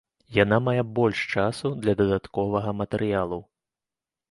Яна 0.35 0.57
мае 0.67 0.81
больш 0.99 1.19
часу 1.35 1.67
для 1.85 1.95
дадатковага 2.01 2.75
матэрыялу. 2.81 3.39